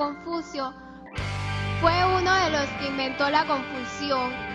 Confucio 0.00 0.72
fue 1.82 1.92
uno 2.06 2.34
de 2.34 2.50
los 2.52 2.66
que 2.78 2.88
inventó 2.88 3.28
la 3.28 3.44
confusión. 3.44 4.49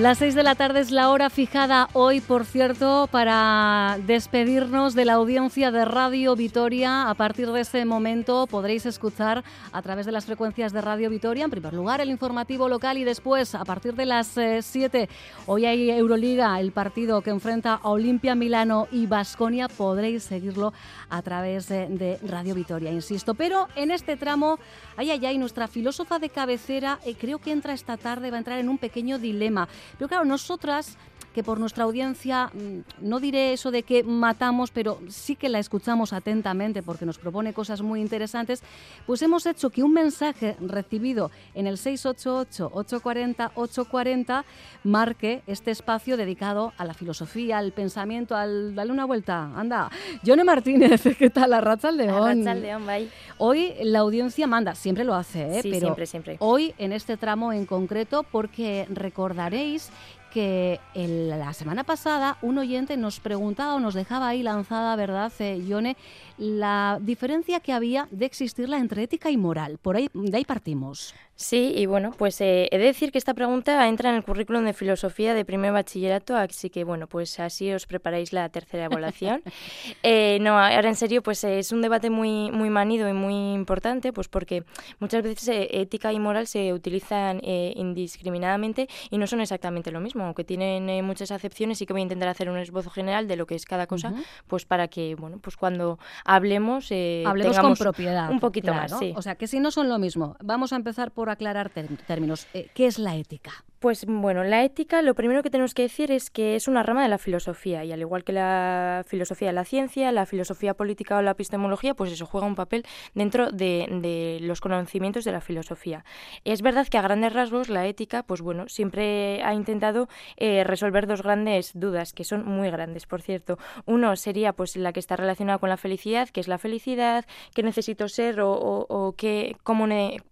Las 0.00 0.18
seis 0.18 0.34
de 0.34 0.42
la 0.42 0.56
tarde 0.56 0.80
es 0.80 0.90
la 0.90 1.08
hora 1.10 1.30
fijada 1.30 1.88
hoy, 1.92 2.20
por 2.20 2.44
cierto, 2.46 3.08
para 3.12 3.96
despedirnos 4.04 4.96
de 4.96 5.04
la 5.04 5.12
audiencia 5.12 5.70
de 5.70 5.84
Radio 5.84 6.34
Vitoria. 6.34 7.08
A 7.08 7.14
partir 7.14 7.52
de 7.52 7.60
este 7.60 7.84
momento 7.84 8.48
podréis 8.48 8.86
escuchar 8.86 9.44
a 9.70 9.82
través 9.82 10.04
de 10.04 10.10
las 10.10 10.24
frecuencias 10.24 10.72
de 10.72 10.80
Radio 10.80 11.10
Vitoria, 11.10 11.44
en 11.44 11.50
primer 11.52 11.74
lugar, 11.74 12.00
el 12.00 12.10
informativo 12.10 12.68
local 12.68 12.98
y 12.98 13.04
después, 13.04 13.54
a 13.54 13.64
partir 13.64 13.94
de 13.94 14.04
las 14.04 14.36
7, 14.62 15.02
eh, 15.02 15.08
hoy 15.46 15.64
hay 15.64 15.88
Euroliga, 15.92 16.58
el 16.58 16.72
partido 16.72 17.22
que 17.22 17.30
enfrenta 17.30 17.74
a 17.74 17.88
Olimpia 17.88 18.34
Milano 18.34 18.88
y 18.90 19.06
Basconia. 19.06 19.68
Podréis 19.68 20.24
seguirlo 20.24 20.72
a 21.08 21.22
través 21.22 21.68
de, 21.68 22.18
Radio 22.26 22.56
Vitoria, 22.56 22.90
insisto. 22.90 23.34
Pero 23.34 23.68
en 23.76 23.92
este 23.92 24.16
tramo, 24.16 24.58
ay, 24.96 25.12
ay, 25.12 25.24
ay, 25.24 25.38
nuestra 25.38 25.68
filósofa 25.68 26.18
de 26.18 26.30
cabecera, 26.30 26.98
eh, 27.06 27.14
creo 27.14 27.38
que 27.38 27.52
entra 27.52 27.74
esta 27.74 27.96
tarde, 27.96 28.32
va 28.32 28.38
a 28.38 28.40
entrar 28.40 28.58
en 28.58 28.68
un 28.68 28.78
pequeño 28.78 29.20
dilema. 29.20 29.68
Pero 29.98 30.08
claro, 30.08 30.24
nosotras 30.24 30.96
que 31.34 31.42
por 31.42 31.60
nuestra 31.60 31.84
audiencia, 31.84 32.50
mm, 32.54 32.78
no 33.00 33.20
diré 33.20 33.52
eso 33.52 33.70
de 33.70 33.82
que 33.82 34.02
matamos, 34.04 34.70
pero 34.70 35.00
sí 35.08 35.36
que 35.36 35.50
la 35.50 35.58
escuchamos 35.58 36.14
atentamente 36.14 36.82
porque 36.82 37.04
nos 37.04 37.18
propone 37.18 37.52
cosas 37.52 37.82
muy 37.82 38.00
interesantes, 38.00 38.62
pues 39.06 39.20
hemos 39.20 39.44
hecho 39.44 39.68
que 39.70 39.82
un 39.82 39.92
mensaje 39.92 40.56
recibido 40.60 41.32
en 41.54 41.66
el 41.66 41.76
688-840-840 41.76 44.44
marque 44.84 45.42
este 45.46 45.72
espacio 45.72 46.16
dedicado 46.16 46.72
a 46.78 46.84
la 46.84 46.94
filosofía, 46.94 47.58
al 47.58 47.72
pensamiento, 47.72 48.36
al 48.36 48.76
dale 48.76 48.92
una 48.92 49.04
vuelta. 49.04 49.50
Anda, 49.56 49.90
Yone 50.22 50.44
Martínez, 50.44 51.02
¿qué 51.18 51.30
tal? 51.30 51.50
La 51.50 51.60
Racha 51.60 51.90
León. 51.90 52.44
León, 52.44 52.86
bye. 52.86 53.08
Hoy 53.38 53.74
la 53.82 53.98
audiencia 53.98 54.46
manda, 54.46 54.76
siempre 54.76 55.02
lo 55.04 55.14
hace, 55.14 55.58
¿eh? 55.58 55.62
pero 55.62 55.80
siempre, 55.80 56.06
siempre. 56.06 56.36
hoy 56.38 56.72
en 56.78 56.92
este 56.92 57.16
tramo 57.16 57.52
en 57.52 57.66
concreto 57.66 58.22
porque 58.22 58.86
recordaréis 58.88 59.90
que 60.34 60.80
la 60.96 61.52
semana 61.52 61.84
pasada 61.84 62.38
un 62.42 62.58
oyente 62.58 62.96
nos 62.96 63.20
preguntaba 63.20 63.76
o 63.76 63.80
nos 63.80 63.94
dejaba 63.94 64.26
ahí 64.26 64.42
lanzada, 64.42 64.96
¿verdad, 64.96 65.32
eh? 65.38 65.96
La 66.38 66.98
diferencia 67.00 67.60
que 67.60 67.72
había 67.72 68.08
de 68.10 68.26
existirla 68.26 68.78
entre 68.78 69.04
ética 69.04 69.30
y 69.30 69.36
moral. 69.36 69.78
Por 69.78 69.94
ahí, 69.94 70.10
de 70.12 70.36
ahí 70.36 70.44
partimos. 70.44 71.14
Sí, 71.36 71.72
y 71.74 71.86
bueno, 71.86 72.12
pues 72.16 72.40
eh, 72.40 72.68
he 72.70 72.78
de 72.78 72.84
decir 72.84 73.10
que 73.10 73.18
esta 73.18 73.34
pregunta 73.34 73.88
entra 73.88 74.10
en 74.10 74.16
el 74.16 74.22
currículum 74.22 74.64
de 74.64 74.72
filosofía 74.72 75.34
de 75.34 75.44
primer 75.44 75.72
bachillerato, 75.72 76.36
así 76.36 76.70
que 76.70 76.84
bueno, 76.84 77.08
pues 77.08 77.40
así 77.40 77.72
os 77.72 77.86
preparáis 77.86 78.32
la 78.32 78.48
tercera 78.50 78.84
evaluación. 78.84 79.42
eh, 80.04 80.38
no, 80.40 80.56
ahora 80.56 80.88
en 80.88 80.94
serio, 80.94 81.24
pues 81.24 81.42
es 81.42 81.72
un 81.72 81.82
debate 81.82 82.08
muy, 82.08 82.52
muy 82.52 82.70
manido 82.70 83.08
y 83.08 83.12
muy 83.12 83.52
importante, 83.52 84.12
pues 84.12 84.28
porque 84.28 84.62
muchas 85.00 85.24
veces 85.24 85.48
eh, 85.48 85.80
ética 85.80 86.12
y 86.12 86.20
moral 86.20 86.46
se 86.46 86.72
utilizan 86.72 87.40
eh, 87.42 87.72
indiscriminadamente 87.74 88.88
y 89.10 89.18
no 89.18 89.26
son 89.26 89.40
exactamente 89.40 89.90
lo 89.90 90.00
mismo, 90.00 90.24
aunque 90.24 90.44
tienen 90.44 91.04
muchas 91.04 91.32
acepciones, 91.32 91.78
sí 91.78 91.86
que 91.86 91.92
voy 91.92 92.02
a 92.02 92.04
intentar 92.04 92.28
hacer 92.28 92.48
un 92.48 92.58
esbozo 92.58 92.90
general 92.90 93.26
de 93.26 93.34
lo 93.34 93.46
que 93.46 93.56
es 93.56 93.64
cada 93.64 93.88
cosa, 93.88 94.12
pues 94.46 94.66
para 94.66 94.86
que, 94.86 95.16
bueno, 95.16 95.38
pues 95.38 95.56
cuando 95.56 95.98
hablemos, 96.24 96.92
hablemos 97.26 97.58
con 97.58 97.74
propiedad, 97.74 98.30
un 98.30 98.38
poquito 98.38 98.72
más. 98.72 98.96
Sí. 99.00 99.12
O 99.16 99.22
sea, 99.22 99.34
que 99.34 99.48
si 99.48 99.58
no 99.58 99.72
son 99.72 99.88
lo 99.88 99.98
mismo, 99.98 100.36
vamos 100.40 100.72
a 100.72 100.76
empezar 100.76 101.10
por 101.10 101.23
aclarar 101.30 101.70
términos. 101.70 102.46
Eh, 102.54 102.68
¿Qué 102.74 102.86
es 102.86 102.98
la 102.98 103.16
ética? 103.16 103.64
Pues 103.84 104.06
bueno, 104.06 104.44
la 104.44 104.64
ética 104.64 105.02
lo 105.02 105.14
primero 105.14 105.42
que 105.42 105.50
tenemos 105.50 105.74
que 105.74 105.82
decir 105.82 106.10
es 106.10 106.30
que 106.30 106.56
es 106.56 106.68
una 106.68 106.82
rama 106.82 107.02
de 107.02 107.10
la 107.10 107.18
filosofía 107.18 107.84
y 107.84 107.92
al 107.92 108.00
igual 108.00 108.24
que 108.24 108.32
la 108.32 109.04
filosofía 109.06 109.48
de 109.48 109.52
la 109.52 109.66
ciencia, 109.66 110.10
la 110.10 110.24
filosofía 110.24 110.72
política 110.72 111.18
o 111.18 111.20
la 111.20 111.32
epistemología, 111.32 111.92
pues 111.92 112.10
eso 112.10 112.24
juega 112.24 112.46
un 112.46 112.54
papel 112.54 112.86
dentro 113.12 113.50
de, 113.50 114.38
los 114.40 114.62
conocimientos 114.62 115.26
de 115.26 115.32
la 115.32 115.42
filosofía. 115.42 116.02
Es 116.44 116.62
verdad 116.62 116.88
que 116.88 116.96
a 116.96 117.02
grandes 117.02 117.34
rasgos 117.34 117.68
la 117.68 117.86
ética, 117.86 118.22
pues 118.22 118.40
bueno, 118.40 118.70
siempre 118.70 119.42
ha 119.42 119.52
intentado 119.52 120.08
eh, 120.38 120.64
resolver 120.64 121.06
dos 121.06 121.22
grandes 121.22 121.72
dudas, 121.74 122.14
que 122.14 122.24
son 122.24 122.46
muy 122.46 122.70
grandes, 122.70 123.04
por 123.04 123.20
cierto. 123.20 123.58
Uno 123.84 124.16
sería 124.16 124.54
pues 124.54 124.76
la 124.76 124.94
que 124.94 125.00
está 125.00 125.16
relacionada 125.16 125.58
con 125.58 125.68
la 125.68 125.76
felicidad, 125.76 126.30
que 126.30 126.40
es 126.40 126.48
la 126.48 126.56
felicidad, 126.56 127.26
qué 127.54 127.62
necesito 127.62 128.08
ser 128.08 128.40
o, 128.40 128.50
o, 128.50 129.12
qué, 129.12 129.58
cómo 129.62 129.86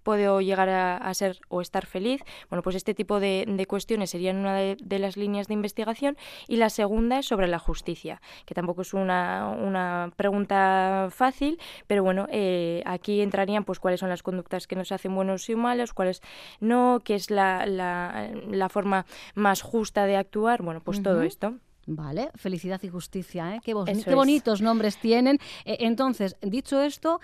puedo 0.05 0.41
llegar 0.41 0.71
a 0.71 1.13
ser 1.13 1.37
o 1.51 1.61
estar 1.61 1.85
feliz. 1.85 2.23
Bueno, 2.49 2.63
pues 2.63 2.77
este 2.77 2.95
tipo 2.95 3.21
de 3.21 3.42
de, 3.47 3.67
cuestiones 3.67 4.11
serían 4.11 4.37
una 4.37 4.55
de, 4.57 4.99
las 4.99 5.17
líneas 5.17 5.49
de 5.49 5.55
investigación 5.55 6.17
y 6.49 6.57
la 6.57 6.71
segunda 6.71 7.19
es 7.19 7.27
sobre 7.27 7.49
la 7.49 7.59
justicia, 7.59 8.21
que 8.47 8.55
tampoco 8.55 8.83
es 8.83 8.95
una, 8.95 10.13
pregunta 10.17 11.09
fácil, 11.11 11.59
pero 11.87 12.03
bueno, 12.03 12.27
eh, 12.31 12.83
aquí 12.87 13.21
entrarían 13.21 13.65
pues 13.65 13.81
cuáles 13.81 14.01
son 14.01 14.09
las 14.09 14.23
conductas 14.23 14.67
que 14.67 14.77
nos 14.77 14.93
hacen 14.93 15.15
buenos 15.15 15.49
y 15.49 15.57
malos, 15.57 15.93
cuáles 15.93 16.23
no, 16.61 17.01
qué 17.05 17.15
es 17.15 17.31
la, 17.31 17.67
la, 17.67 18.69
forma 18.69 19.07
más 19.35 19.63
justa 19.63 20.07
de 20.07 20.17
actuar, 20.17 20.63
bueno, 20.63 20.81
pues 20.81 21.03
todo 21.03 21.23
esto. 21.23 21.55
Vale, 21.87 22.31
felicidad 22.37 22.81
y 22.83 22.89
justicia, 22.89 23.57
¿eh? 23.57 23.61
Qué, 23.65 23.75
bonitos 23.75 24.63
nombres 24.63 24.99
tienen. 24.99 25.39
Eh, 25.65 25.79
entonces, 25.81 26.37
dicho 26.41 26.81
esto, 26.81 27.21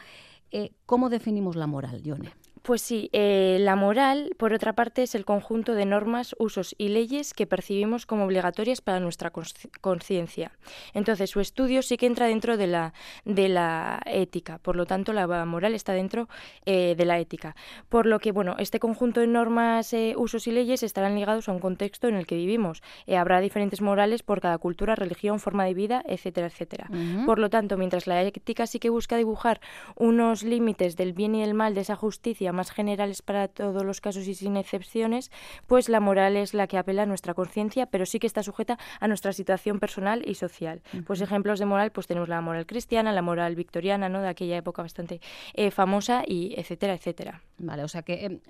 eh, 0.50 0.72
¿cómo 0.84 1.10
definimos 1.10 1.54
la 1.54 1.66
moral, 1.66 2.02
Yone? 2.02 2.32
Pues 2.62 2.82
sí, 2.82 3.08
eh, 3.12 3.58
la 3.60 3.76
moral, 3.76 4.30
por 4.36 4.52
otra 4.52 4.72
parte, 4.74 5.02
es 5.02 5.14
el 5.14 5.24
conjunto 5.24 5.74
de 5.74 5.86
normas, 5.86 6.34
usos 6.38 6.74
y 6.78 6.88
leyes 6.88 7.34
que 7.34 7.46
percibimos 7.46 8.06
como 8.06 8.24
obligatorias 8.24 8.80
para 8.80 9.00
nuestra 9.00 9.32
conciencia. 9.80 10.52
Entonces, 10.94 11.30
su 11.30 11.40
estudio 11.40 11.82
sí 11.82 11.96
que 11.96 12.06
entra 12.06 12.26
dentro 12.26 12.56
de 12.56 12.66
la, 12.66 12.94
de 13.24 13.48
la 13.48 14.00
ética, 14.06 14.58
por 14.58 14.76
lo 14.76 14.86
tanto, 14.86 15.12
la 15.12 15.26
moral 15.44 15.74
está 15.74 15.92
dentro 15.92 16.28
eh, 16.66 16.94
de 16.96 17.04
la 17.04 17.18
ética. 17.18 17.56
Por 17.88 18.06
lo 18.06 18.18
que, 18.18 18.32
bueno, 18.32 18.56
este 18.58 18.80
conjunto 18.80 19.20
de 19.20 19.26
normas, 19.26 19.92
eh, 19.92 20.14
usos 20.16 20.46
y 20.46 20.52
leyes 20.52 20.82
estarán 20.82 21.14
ligados 21.14 21.48
a 21.48 21.52
un 21.52 21.58
contexto 21.58 22.08
en 22.08 22.14
el 22.14 22.26
que 22.26 22.36
vivimos. 22.36 22.82
habrá 23.16 23.40
diferentes 23.40 23.80
morales 23.80 24.22
por 24.22 24.40
cada 24.40 24.58
cultura, 24.58 24.94
religión, 24.94 25.40
forma 25.40 25.64
de 25.64 25.74
vida, 25.74 26.02
etcétera, 26.06 26.46
etcétera. 26.46 26.90
Por 27.26 27.38
lo 27.38 27.50
tanto, 27.50 27.76
mientras 27.76 28.06
la 28.06 28.22
ética 28.22 28.66
sí 28.66 28.78
que 28.78 28.90
busca 28.90 29.16
dibujar 29.16 29.60
unos 29.96 30.42
límites 30.42 30.96
del 30.96 31.12
bien 31.12 31.34
y 31.34 31.40
del 31.40 31.54
mal, 31.54 31.74
de 31.74 31.82
esa 31.82 31.96
justicia, 31.96 32.47
más 32.52 32.70
generales 32.70 33.22
para 33.22 33.48
todos 33.48 33.84
los 33.84 34.00
casos 34.00 34.26
y 34.26 34.34
sin 34.34 34.56
excepciones, 34.56 35.30
pues 35.66 35.88
la 35.88 36.00
moral 36.00 36.36
es 36.36 36.54
la 36.54 36.66
que 36.66 36.78
apela 36.78 37.02
a 37.02 37.06
nuestra 37.06 37.34
conciencia, 37.34 37.86
pero 37.86 38.06
sí 38.06 38.18
que 38.18 38.26
está 38.26 38.42
sujeta 38.42 38.78
a 39.00 39.08
nuestra 39.08 39.32
situación 39.32 39.78
personal 39.80 40.22
y 40.26 40.34
social. 40.34 40.82
Pues 41.06 41.20
ejemplos 41.20 41.58
de 41.58 41.66
moral, 41.66 41.92
pues 41.92 42.06
tenemos 42.06 42.28
la 42.28 42.40
moral 42.40 42.66
cristiana, 42.66 43.12
la 43.12 43.22
moral 43.22 43.54
victoriana, 43.54 44.08
¿no? 44.08 44.20
De 44.20 44.28
aquella 44.28 44.56
época 44.56 44.82
bastante 44.82 45.20
eh, 45.54 45.70
famosa 45.70 46.22
y 46.26 46.54
etcétera, 46.56 46.94
etcétera. 46.94 47.42
Vale, 47.58 47.84
o 47.84 47.88
sea 47.88 48.02
que 48.02 48.24
em, 48.24 48.40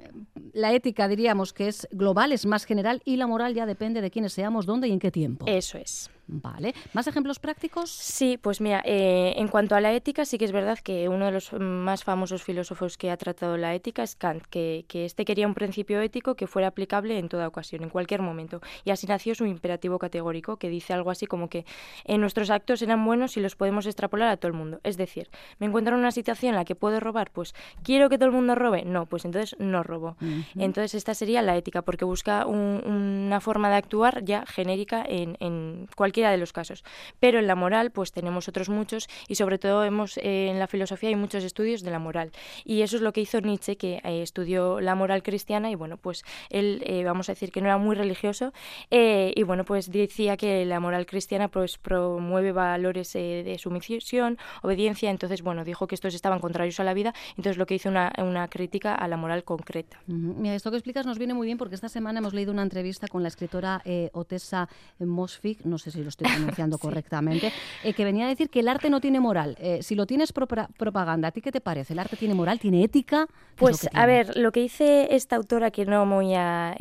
la 0.53 0.72
ética 0.72 1.09
diríamos 1.09 1.53
que 1.53 1.69
es 1.69 1.88
global, 1.91 2.32
es 2.32 2.47
más 2.47 2.65
general 2.65 3.03
y 3.04 3.16
la 3.16 3.26
moral 3.26 3.54
ya 3.54 3.66
depende 3.66 4.00
de 4.00 4.10
quiénes 4.10 4.32
seamos, 4.32 4.66
dónde 4.66 4.88
y 4.88 4.92
en 4.92 4.98
qué 4.98 5.10
tiempo. 5.10 5.47
Eso 5.47 5.78
es. 5.78 6.10
Vale. 6.28 6.75
¿Más 6.93 7.06
ejemplos 7.06 7.39
prácticos? 7.39 7.91
Sí, 7.91 8.39
pues 8.41 8.61
mira, 8.61 8.83
eh, 8.84 9.33
en 9.37 9.49
cuanto 9.49 9.75
a 9.75 9.81
la 9.81 9.94
ética, 9.94 10.27
sí 10.27 10.37
que 10.37 10.44
es 10.44 10.53
verdad 10.53 10.78
que 10.78 11.09
uno 11.09 11.25
de 11.25 11.33
los 11.33 11.55
más 11.55 12.05
famosos 12.05 12.43
filósofos 12.43 12.99
que 12.99 13.11
ha 13.11 13.16
tratado 13.16 13.56
la 13.56 13.75
ética 13.75 14.03
es 14.03 14.15
Kant, 14.15 14.44
que, 14.44 14.84
que 14.89 15.06
este 15.06 15.25
quería 15.25 15.47
un 15.47 15.55
principio 15.55 16.00
ético 16.03 16.34
que 16.34 16.47
fuera 16.47 16.69
aplicable 16.69 17.19
en 17.19 17.31
toda 17.31 17.49
ocasión, 17.49 17.83
en 17.83 17.89
cualquier 17.89 18.21
momento. 18.21 18.61
Y 18.84 18.91
así 18.91 19.06
nació 19.06 19.34
su 19.34 19.47
imperativo 19.47 19.99
categórico, 19.99 20.59
que 20.59 20.69
dice 20.69 20.93
algo 20.93 21.11
así 21.11 21.27
como 21.27 21.49
que 21.49 21.65
en 22.05 22.21
nuestros 22.21 22.50
actos 22.50 22.83
eran 22.83 23.03
buenos 23.06 23.39
y 23.39 23.41
los 23.41 23.56
podemos 23.56 23.87
extrapolar 23.87 24.28
a 24.28 24.37
todo 24.37 24.49
el 24.49 24.56
mundo. 24.56 24.81
Es 24.84 24.99
decir, 24.99 25.31
me 25.59 25.66
encuentro 25.66 25.95
en 25.95 26.00
una 26.00 26.12
situación 26.12 26.50
en 26.50 26.56
la 26.56 26.66
que 26.66 26.75
puedo 26.75 27.00
robar, 27.00 27.31
pues 27.31 27.55
quiero 27.83 28.10
que 28.10 28.19
todo 28.19 28.28
el 28.28 28.34
mundo 28.34 28.55
robe. 28.55 28.84
No, 28.84 29.06
pues 29.06 29.25
entonces 29.25 29.59
no 29.59 29.83
robo. 29.83 30.16
Entonces 30.56 30.95
esta 30.95 31.15
sería 31.15 31.41
la 31.41 31.56
ética, 31.56 31.81
porque 31.81 32.05
busca 32.05 32.45
una 32.45 33.41
forma 33.41 33.71
de 33.71 33.77
actuar 33.77 34.25
ya 34.25 34.45
genérica 34.45 35.03
en, 35.09 35.39
en 35.41 35.89
cualquier 35.97 36.17
de 36.26 36.36
los 36.38 36.52
casos. 36.52 36.84
Pero 37.20 37.38
en 37.38 37.46
la 37.46 37.54
moral, 37.54 37.90
pues 37.90 38.12
tenemos 38.12 38.48
otros 38.48 38.68
muchos 38.68 39.09
y 39.28 39.36
sobre 39.36 39.59
todo 39.59 39.84
hemos, 39.84 40.18
eh, 40.18 40.48
en 40.50 40.59
la 40.59 40.66
filosofía 40.66 41.10
hay 41.10 41.16
muchos 41.16 41.44
estudios 41.44 41.82
de 41.82 41.91
la 41.91 41.98
moral. 41.98 42.32
Y 42.65 42.82
eso 42.82 42.97
es 42.97 43.03
lo 43.03 43.12
que 43.12 43.20
hizo 43.20 43.41
Nietzsche, 43.41 43.76
que 43.76 44.00
eh, 44.04 44.22
estudió 44.22 44.80
la 44.80 44.94
moral 44.94 45.22
cristiana 45.22 45.70
y 45.70 45.74
bueno, 45.74 45.97
pues 45.97 46.24
él, 46.50 46.82
eh, 46.84 47.04
vamos 47.04 47.28
a 47.28 47.32
decir 47.32 47.53
que 47.53 47.60
no 47.60 47.68
era 47.68 47.78
muy 47.78 47.94
religioso 47.94 48.53
y 48.91 49.42
bueno, 49.42 49.65
pues 49.65 49.91
decía 49.91 50.36
que 50.36 50.65
la 50.65 50.80
moral 50.80 51.06
cristiana 51.06 51.48
pues 51.48 51.78
promueve 51.78 52.53
valores 52.53 53.12
de 53.12 53.56
sumisión, 53.59 54.38
obediencia, 54.62 55.10
entonces 55.10 55.42
bueno, 55.42 55.64
dijo 55.64 55.86
que 55.86 55.94
estos 55.94 56.14
estaban 56.14 56.41
contrarios 56.41 56.80
a 56.80 56.84
la 56.84 56.94
vida, 56.94 57.14
entonces 57.30 57.56
lo 57.59 57.66
que 57.66 57.74
hizo 57.74 57.88
una, 57.88 58.12
una 58.18 58.48
crítica 58.48 58.94
a 58.94 59.06
la 59.09 59.16
moral 59.16 59.44
concreta. 59.44 60.00
Mira, 60.06 60.54
esto 60.54 60.71
que 60.71 60.76
explicas 60.76 61.06
nos 61.06 61.18
viene 61.18 61.34
muy 61.34 61.47
bien 61.47 61.59
porque 61.59 61.74
esta 61.74 61.88
semana 61.88 62.18
hemos 62.18 62.34
leído 62.34 62.53
una 62.53 62.62
entrevista 62.62 63.09
con 63.09 63.22
la 63.22 63.28
escritora 63.28 63.82
Otessa 64.12 64.68
Mosfig, 64.98 65.64
no 65.66 65.78
sé 65.78 65.91
si 65.91 66.03
lo 66.09 66.10
estoy 66.10 66.28
pronunciando 66.28 66.78
correctamente, 66.78 67.53
eh, 67.84 67.93
que 67.93 68.05
venía 68.05 68.27
a 68.27 68.28
decir 68.28 68.51
que 68.51 68.60
el 68.60 68.69
arte 68.69 68.91
no 68.91 69.01
tiene 69.01 69.21
moral. 69.21 69.57
Eh, 69.60 69.81
si 69.83 69.95
lo 69.95 70.07
tienes 70.07 70.33
propaganda, 70.33 71.28
¿a 71.28 71.31
ti 71.31 71.41
qué 71.41 71.53
te 71.53 71.60
parece? 71.60 71.93
¿El 71.93 71.99
arte 71.99 72.16
tiene 72.16 72.34
moral? 72.34 72.59
¿Tiene 72.59 72.83
ética? 72.83 73.27
Pues 73.57 73.89
a 73.93 74.07
ver, 74.07 74.37
lo 74.37 74.53
que 74.53 74.60
dice 74.60 75.09
esta 75.10 75.37
autora, 75.37 75.71
que 75.71 75.84
no 75.84 76.07
voy 76.07 76.34
a, 76.34 76.77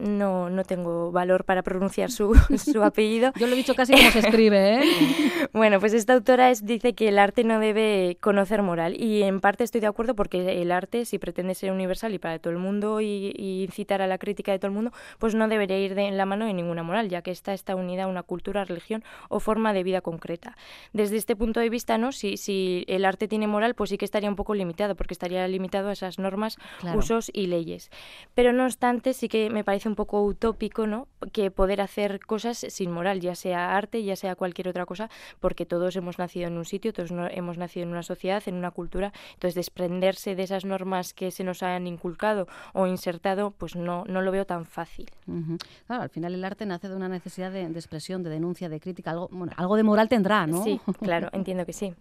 no, 0.00 0.48
no 0.48 0.64
tengo 0.64 1.12
valor 1.12 1.44
para 1.44 1.62
pronunciar 1.62 2.10
su, 2.10 2.34
su 2.56 2.82
apellido. 2.82 3.32
Yo 3.36 3.46
lo 3.46 3.52
he 3.52 3.56
dicho 3.56 3.74
casi 3.74 3.92
como 3.92 4.10
se 4.10 4.20
escribe, 4.20 4.76
¿eh? 4.76 4.82
bueno, 5.52 5.80
pues 5.80 5.92
esta 5.92 6.14
autora 6.14 6.50
es, 6.50 6.64
dice 6.64 6.94
que 6.94 7.08
el 7.08 7.18
arte 7.18 7.44
no 7.44 7.58
debe 7.58 8.16
conocer 8.20 8.62
moral 8.62 9.00
y 9.00 9.22
en 9.22 9.40
parte 9.40 9.64
estoy 9.64 9.80
de 9.80 9.86
acuerdo 9.86 10.14
porque 10.14 10.62
el 10.62 10.72
arte, 10.72 11.04
si 11.04 11.18
pretende 11.18 11.54
ser 11.54 11.72
universal 11.72 12.14
y 12.14 12.18
para 12.18 12.38
todo 12.38 12.52
el 12.52 12.58
mundo 12.58 13.00
y, 13.00 13.34
incitar 13.64 14.02
a 14.02 14.06
la 14.06 14.18
crítica 14.18 14.52
de 14.52 14.58
todo 14.58 14.68
el 14.68 14.74
mundo, 14.74 14.92
pues 15.18 15.34
no 15.34 15.48
debería 15.48 15.78
ir 15.78 15.94
de, 15.94 16.02
en 16.02 16.16
la 16.16 16.26
mano 16.26 16.46
de 16.46 16.54
ninguna 16.54 16.82
moral, 16.82 17.08
ya 17.08 17.22
que 17.22 17.30
esta 17.30 17.52
está 17.54 17.74
unida 17.84 18.04
a 18.04 18.06
una 18.06 18.22
cultura, 18.22 18.64
religión 18.64 19.04
o 19.28 19.40
forma 19.40 19.72
de 19.72 19.82
vida 19.82 20.00
concreta. 20.00 20.56
Desde 20.92 21.16
este 21.16 21.36
punto 21.36 21.60
de 21.60 21.70
vista, 21.70 21.98
¿no? 21.98 22.12
si, 22.12 22.36
si 22.36 22.84
el 22.88 23.04
arte 23.04 23.28
tiene 23.28 23.46
moral, 23.46 23.74
pues 23.74 23.90
sí 23.90 23.98
que 23.98 24.04
estaría 24.04 24.28
un 24.28 24.36
poco 24.36 24.54
limitado, 24.54 24.94
porque 24.94 25.14
estaría 25.14 25.46
limitado 25.48 25.88
a 25.88 25.92
esas 25.92 26.18
normas, 26.18 26.56
usos 26.94 27.30
y 27.32 27.46
leyes. 27.46 27.90
Pero 28.34 28.52
no 28.52 28.64
obstante, 28.64 29.12
sí 29.12 29.28
que 29.28 29.50
me 29.50 29.64
parece 29.64 29.88
un 29.88 29.94
poco 29.94 30.22
utópico 30.22 30.86
¿no? 30.86 31.08
que 31.32 31.50
poder 31.50 31.80
hacer 31.80 32.20
cosas 32.20 32.58
sin 32.68 32.90
moral, 32.90 33.20
ya 33.20 33.34
sea 33.34 33.76
arte, 33.76 34.02
ya 34.02 34.16
sea 34.16 34.34
cualquier 34.34 34.68
otra 34.68 34.86
cosa, 34.86 35.10
porque 35.40 35.66
todos 35.66 35.96
hemos 35.96 36.18
nacido 36.18 36.48
en 36.48 36.56
un 36.56 36.64
sitio, 36.64 36.92
todos 36.92 37.10
hemos 37.30 37.58
nacido 37.58 37.84
en 37.84 37.90
una 37.90 38.02
sociedad, 38.02 38.42
en 38.46 38.54
una 38.54 38.70
cultura, 38.70 39.12
entonces 39.34 39.54
desprenderse 39.54 40.34
de 40.34 40.42
esas 40.42 40.64
normas 40.64 41.14
que 41.14 41.30
se 41.30 41.44
nos 41.44 41.62
han 41.62 41.86
inculcado 41.86 42.46
o 42.72 42.86
insertado, 42.86 43.52
pues 43.52 43.76
no, 43.76 44.04
no 44.06 44.22
lo 44.22 44.30
veo 44.30 44.46
tan 44.46 44.66
fácil. 44.66 45.10
Claro, 45.86 46.02
al 46.02 46.10
final 46.10 46.34
el 46.34 46.44
arte 46.44 46.66
nace 46.66 46.88
de 46.88 46.96
una 46.96 47.08
necesidad 47.08 47.50
de, 47.50 47.73
expresión, 47.78 48.22
de 48.22 48.30
denuncia, 48.30 48.68
de 48.68 48.80
crítica, 48.80 49.10
algo, 49.10 49.28
bueno, 49.30 49.52
algo 49.56 49.76
de 49.76 49.82
moral 49.82 50.08
tendrá, 50.08 50.46
¿no? 50.46 50.62
Sí, 50.64 50.80
claro, 51.00 51.28
entiendo 51.32 51.66
que 51.66 51.72
sí. 51.72 51.94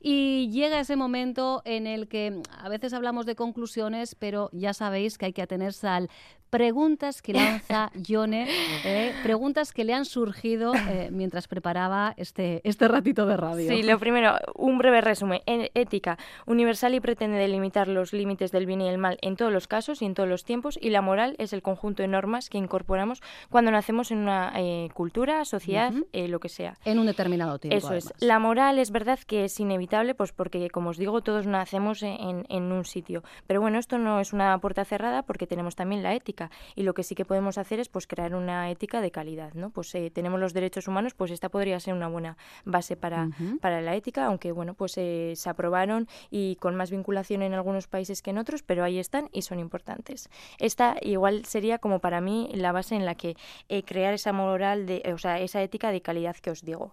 y 0.00 0.50
llega 0.50 0.80
ese 0.80 0.96
momento 0.96 1.62
en 1.64 1.86
el 1.86 2.08
que 2.08 2.42
a 2.58 2.68
veces 2.68 2.92
hablamos 2.92 3.26
de 3.26 3.34
conclusiones, 3.34 4.14
pero 4.14 4.50
ya 4.52 4.74
sabéis 4.74 5.18
que 5.18 5.26
hay 5.26 5.32
que 5.32 5.42
atenerse 5.42 5.86
al 5.86 6.08
preguntas 6.50 7.22
que 7.22 7.32
lanza 7.32 7.90
Yone, 7.94 8.48
eh, 8.84 9.12
preguntas 9.22 9.72
que 9.72 9.84
le 9.84 9.94
han 9.94 10.04
surgido 10.04 10.74
eh, 10.74 11.10
mientras 11.12 11.48
preparaba 11.48 12.14
este, 12.16 12.60
este 12.64 12.88
ratito 12.88 13.26
de 13.26 13.36
radio. 13.36 13.70
Sí, 13.70 13.82
lo 13.82 13.98
primero, 13.98 14.36
un 14.54 14.78
breve 14.78 15.00
resumen. 15.00 15.42
En 15.46 15.68
ética 15.74 16.18
universal 16.46 16.94
y 16.94 17.00
pretende 17.00 17.38
delimitar 17.38 17.88
los 17.88 18.12
límites 18.12 18.50
del 18.52 18.66
bien 18.66 18.80
y 18.80 18.88
el 18.88 18.98
mal 18.98 19.18
en 19.20 19.36
todos 19.36 19.52
los 19.52 19.68
casos 19.68 20.02
y 20.02 20.06
en 20.06 20.14
todos 20.14 20.28
los 20.28 20.44
tiempos, 20.44 20.78
y 20.80 20.90
la 20.90 21.02
moral 21.02 21.34
es 21.38 21.52
el 21.52 21.62
conjunto 21.62 22.02
de 22.02 22.08
normas 22.08 22.48
que 22.48 22.58
incorporamos 22.58 23.22
cuando 23.50 23.70
nacemos 23.70 24.10
en 24.10 24.18
una 24.18 24.52
eh, 24.56 24.88
cultura, 24.98 25.44
sociedad, 25.44 25.92
lo 26.12 26.40
que 26.40 26.48
sea. 26.48 26.76
En 26.84 26.98
un 26.98 27.06
determinado 27.06 27.60
tiempo. 27.60 27.76
Eso 27.76 27.94
es. 27.94 28.12
La 28.18 28.40
moral 28.40 28.80
es 28.80 28.90
verdad 28.90 29.20
que 29.24 29.44
es 29.44 29.60
inevitable, 29.60 30.16
pues 30.16 30.32
porque, 30.32 30.70
como 30.70 30.90
os 30.90 30.96
digo, 30.96 31.22
todos 31.22 31.46
nacemos 31.46 32.02
en, 32.02 32.44
en 32.48 32.72
un 32.72 32.84
sitio. 32.84 33.22
Pero 33.46 33.60
bueno, 33.60 33.78
esto 33.78 33.96
no 33.98 34.18
es 34.18 34.32
una 34.32 34.58
puerta 34.58 34.84
cerrada 34.84 35.22
porque 35.22 35.46
tenemos 35.46 35.76
también 35.76 36.02
la 36.02 36.14
ética 36.14 36.50
y 36.74 36.82
lo 36.82 36.94
que 36.94 37.04
sí 37.04 37.14
que 37.14 37.24
podemos 37.24 37.58
hacer 37.58 37.78
es 37.78 37.88
pues 37.88 38.08
crear 38.08 38.34
una 38.34 38.72
ética 38.72 39.00
de 39.00 39.12
calidad, 39.12 39.54
¿no? 39.54 39.70
Pues 39.70 39.94
eh, 39.94 40.10
tenemos 40.10 40.40
los 40.40 40.52
derechos 40.52 40.88
humanos, 40.88 41.14
pues 41.14 41.30
esta 41.30 41.48
podría 41.48 41.78
ser 41.78 41.94
una 41.94 42.08
buena 42.08 42.36
base 42.64 42.96
para, 42.96 43.28
para 43.60 43.80
la 43.80 43.94
ética, 43.94 44.26
aunque 44.26 44.50
bueno, 44.50 44.74
pues 44.74 44.98
eh, 44.98 45.34
se 45.36 45.48
aprobaron 45.48 46.08
y 46.28 46.56
con 46.56 46.74
más 46.74 46.90
vinculación 46.90 47.42
en 47.42 47.54
algunos 47.54 47.86
países 47.86 48.20
que 48.20 48.30
en 48.30 48.38
otros, 48.38 48.64
pero 48.64 48.82
ahí 48.82 48.98
están 48.98 49.28
y 49.32 49.42
son 49.42 49.60
importantes. 49.60 50.28
Esta 50.58 50.96
igual 51.02 51.44
sería 51.44 51.78
como 51.78 52.00
para 52.00 52.20
mí 52.20 52.50
la 52.52 52.72
base 52.72 52.96
en 52.96 53.06
la 53.06 53.14
que 53.14 53.36
eh, 53.68 53.84
crear 53.84 54.12
esa 54.12 54.32
moral 54.32 54.87
de, 54.88 55.12
o 55.12 55.18
sea, 55.18 55.38
esa 55.40 55.62
ética 55.62 55.92
de 55.92 56.00
calidad 56.00 56.36
que 56.36 56.50
os 56.50 56.62
digo. 56.62 56.92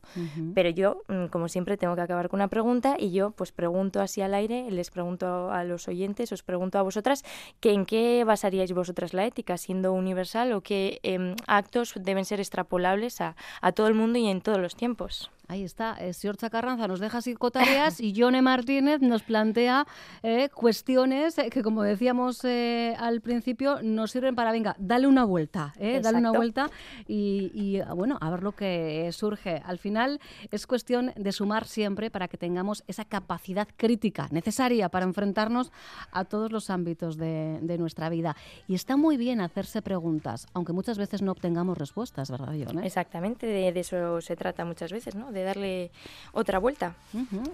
Pero 0.54 0.70
yo, 0.70 1.02
mm, 1.08 1.28
como 1.28 1.48
siempre, 1.50 1.78
tengo 1.78 1.96
que 1.96 2.02
acabar 2.02 2.30
con 2.30 2.40
una 2.40 2.48
pregunta 2.48 2.96
y 3.00 3.12
yo 3.12 3.32
pues 3.32 3.52
pregunto 3.52 4.02
así 4.02 4.22
al 4.22 4.34
aire, 4.34 4.70
les 4.70 4.92
pregunto 4.92 5.52
a 5.52 5.64
los 5.64 5.88
oyentes, 5.88 6.32
os 6.32 6.44
pregunto 6.44 6.78
a 6.78 6.82
vosotras 6.82 7.24
que 7.60 7.72
en 7.72 7.86
qué 7.86 8.24
basaríais 8.24 8.74
vosotras 8.74 9.14
la 9.14 9.26
ética 9.26 9.58
siendo 9.58 9.94
universal 9.94 10.54
o 10.54 10.62
qué 10.62 11.00
em, 11.04 11.36
actos 11.48 11.94
deben 12.00 12.26
ser 12.26 12.40
extrapolables 12.40 13.22
a, 13.22 13.36
a 13.62 13.72
todo 13.72 13.88
el 13.88 13.94
mundo 13.94 14.20
y 14.20 14.28
en 14.28 14.42
todos 14.42 14.60
los 14.60 14.76
tiempos. 14.76 15.32
Ahí 15.48 15.64
está, 15.64 15.96
eh, 16.00 16.14
Siorcha 16.14 16.50
Carranza 16.50 16.88
nos 16.88 17.00
deja 17.00 17.22
psicotareas 17.22 18.00
y 18.00 18.14
Yone 18.14 18.42
Martínez 18.42 19.02
nos 19.02 19.22
plantea 19.22 19.86
eh, 20.24 20.50
cuestiones 20.50 21.38
eh, 21.38 21.50
que, 21.52 21.62
como 21.62 21.84
decíamos 21.84 22.44
al 22.46 23.22
principio, 23.22 23.82
nos 23.84 24.12
sirven 24.12 24.36
para, 24.36 24.52
venga, 24.52 24.76
dale 24.80 25.08
una 25.08 25.24
vuelta, 25.24 25.74
dale 25.80 26.18
una 26.18 26.32
vuelta 26.32 26.70
y, 27.08 27.80
bueno, 27.96 28.18
a 28.22 28.30
ver 28.32 28.44
lo 28.44 28.54
que 28.54 29.10
surge. 29.12 29.62
Al 29.64 29.78
final 29.78 30.20
es 30.52 30.66
cuestión 30.66 31.12
de 31.16 31.32
sumar 31.32 31.66
siempre 31.66 32.10
para 32.10 32.28
que 32.28 32.38
tengamos 32.38 32.84
esa 32.88 33.06
capacidad 33.06 33.68
crítica 33.78 34.28
necesaria 34.32 34.90
para 34.90 35.06
enfrentarnos 35.06 35.72
a 36.12 36.26
todos 36.26 36.52
los 36.52 36.70
ámbitos 36.70 37.18
de, 37.18 37.76
nuestra 37.78 38.10
vida. 38.10 38.36
Y 38.68 38.76
está 38.76 38.96
muy 38.96 39.18
bien 39.18 39.42
hacerse 39.42 39.82
preguntas, 39.82 40.48
aunque 40.54 40.74
muchas 40.74 40.98
veces 40.98 41.22
no 41.22 41.34
obtengamos 41.34 41.78
respuestas, 41.78 42.32
¿verdad, 42.32 42.54
Yone? 42.54 42.86
Exactamente, 42.86 43.46
de, 43.46 43.74
de 43.74 43.80
eso 43.80 44.22
se 44.22 44.36
trata 44.36 44.64
muchas 44.64 44.92
veces, 44.92 45.14
¿no? 45.14 45.32
De 45.36 45.44
darle 45.44 45.92
otra 46.32 46.58
vuelta. 46.58 46.96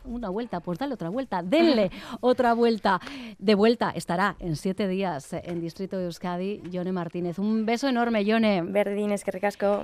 una 0.06 0.30
vuelta, 0.30 0.62
pues 0.62 0.80
dale 0.80 0.94
otra 0.94 1.10
vuelta, 1.10 1.42
denle 1.44 1.92
otra 2.22 2.54
vuelta. 2.54 3.01
De 3.38 3.56
vuelta 3.56 3.92
estará 3.94 4.38
en 4.39 4.56
siete 4.56 4.88
días 4.88 5.33
en 5.33 5.60
Distrito 5.60 5.98
de 5.98 6.06
Euskadi, 6.06 6.62
Yone 6.72 6.94
Martínez. 6.94 7.39
Un 7.39 7.66
beso 7.66 7.89
enorme, 7.89 8.24
Yone. 8.24 8.62
Verdines, 8.62 9.24
que 9.24 9.31
recasco. 9.31 9.83